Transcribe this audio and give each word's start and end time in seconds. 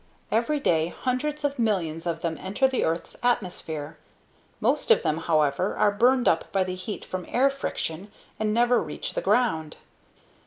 Every 0.31 0.59
day, 0.59 0.87
hundreds 0.87 1.43
of 1.43 1.59
millions 1.59 2.07
of 2.07 2.21
them 2.21 2.35
enter 2.41 2.67
the 2.67 2.83
earth's 2.83 3.15
atmosphere. 3.21 3.97
Most 4.59 4.89
of 4.89 5.03
them, 5.03 5.19
however, 5.19 5.75
are 5.77 5.91
burned 5.91 6.27
up 6.27 6.51
by 6.51 6.63
the 6.63 6.73
heat 6.73 7.05
from 7.05 7.23
air 7.29 7.51
friction 7.51 8.11
and 8.39 8.51
never 8.51 8.81
reach 8.81 9.13
the 9.13 9.21
ground. 9.21 9.77